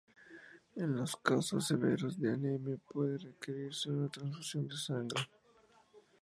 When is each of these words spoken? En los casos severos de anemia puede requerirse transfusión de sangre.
En 0.77 0.95
los 0.95 1.15
casos 1.17 1.67
severos 1.67 2.19
de 2.19 2.31
anemia 2.33 2.75
puede 2.91 3.19
requerirse 3.19 3.91
transfusión 4.11 4.67
de 4.67 4.75
sangre. 4.75 5.21